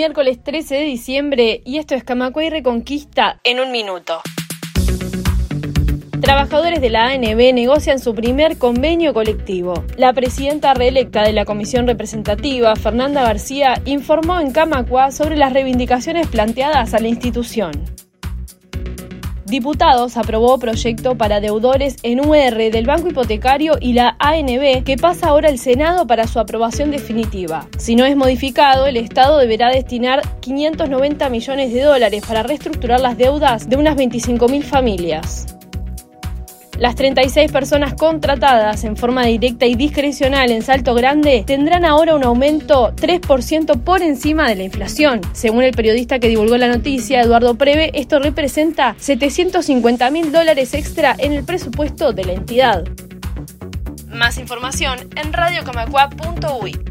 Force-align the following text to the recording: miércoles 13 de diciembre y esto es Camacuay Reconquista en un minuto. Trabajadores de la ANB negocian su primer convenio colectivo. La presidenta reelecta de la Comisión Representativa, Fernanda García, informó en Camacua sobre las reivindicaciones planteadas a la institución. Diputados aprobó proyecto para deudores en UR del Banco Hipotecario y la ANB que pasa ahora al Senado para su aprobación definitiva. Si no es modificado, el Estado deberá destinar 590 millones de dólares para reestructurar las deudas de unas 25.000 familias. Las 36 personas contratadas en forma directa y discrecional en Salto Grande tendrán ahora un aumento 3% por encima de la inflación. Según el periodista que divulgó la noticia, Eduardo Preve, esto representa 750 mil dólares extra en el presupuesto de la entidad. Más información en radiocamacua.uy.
miércoles 0.00 0.42
13 0.42 0.76
de 0.76 0.84
diciembre 0.84 1.60
y 1.62 1.76
esto 1.76 1.94
es 1.94 2.04
Camacuay 2.04 2.48
Reconquista 2.48 3.38
en 3.44 3.60
un 3.60 3.70
minuto. 3.70 4.22
Trabajadores 6.22 6.80
de 6.80 6.88
la 6.88 7.08
ANB 7.08 7.52
negocian 7.52 7.98
su 7.98 8.14
primer 8.14 8.56
convenio 8.56 9.12
colectivo. 9.12 9.84
La 9.98 10.14
presidenta 10.14 10.72
reelecta 10.72 11.22
de 11.22 11.34
la 11.34 11.44
Comisión 11.44 11.86
Representativa, 11.86 12.74
Fernanda 12.76 13.24
García, 13.24 13.82
informó 13.84 14.40
en 14.40 14.52
Camacua 14.52 15.10
sobre 15.10 15.36
las 15.36 15.52
reivindicaciones 15.52 16.28
planteadas 16.28 16.94
a 16.94 17.00
la 17.00 17.08
institución. 17.08 17.72
Diputados 19.50 20.16
aprobó 20.16 20.60
proyecto 20.60 21.16
para 21.16 21.40
deudores 21.40 21.96
en 22.04 22.20
UR 22.20 22.70
del 22.70 22.86
Banco 22.86 23.08
Hipotecario 23.08 23.78
y 23.80 23.94
la 23.94 24.14
ANB 24.20 24.84
que 24.84 24.96
pasa 24.96 25.26
ahora 25.26 25.48
al 25.48 25.58
Senado 25.58 26.06
para 26.06 26.28
su 26.28 26.38
aprobación 26.38 26.92
definitiva. 26.92 27.66
Si 27.76 27.96
no 27.96 28.04
es 28.04 28.14
modificado, 28.14 28.86
el 28.86 28.96
Estado 28.96 29.38
deberá 29.38 29.70
destinar 29.70 30.22
590 30.38 31.28
millones 31.30 31.72
de 31.72 31.82
dólares 31.82 32.22
para 32.24 32.44
reestructurar 32.44 33.00
las 33.00 33.18
deudas 33.18 33.68
de 33.68 33.76
unas 33.76 33.96
25.000 33.96 34.62
familias. 34.62 35.59
Las 36.80 36.94
36 36.94 37.52
personas 37.52 37.92
contratadas 37.92 38.84
en 38.84 38.96
forma 38.96 39.26
directa 39.26 39.66
y 39.66 39.74
discrecional 39.74 40.50
en 40.50 40.62
Salto 40.62 40.94
Grande 40.94 41.44
tendrán 41.46 41.84
ahora 41.84 42.14
un 42.14 42.24
aumento 42.24 42.94
3% 42.96 43.84
por 43.84 44.00
encima 44.00 44.48
de 44.48 44.56
la 44.56 44.62
inflación. 44.62 45.20
Según 45.34 45.62
el 45.62 45.74
periodista 45.74 46.18
que 46.18 46.28
divulgó 46.28 46.56
la 46.56 46.68
noticia, 46.68 47.20
Eduardo 47.20 47.56
Preve, 47.56 47.90
esto 47.92 48.18
representa 48.18 48.96
750 48.98 50.10
mil 50.10 50.32
dólares 50.32 50.72
extra 50.72 51.14
en 51.18 51.34
el 51.34 51.44
presupuesto 51.44 52.14
de 52.14 52.24
la 52.24 52.32
entidad. 52.32 52.84
Más 54.08 54.38
información 54.38 55.00
en 55.16 55.34
radiocamacua.uy. 55.34 56.89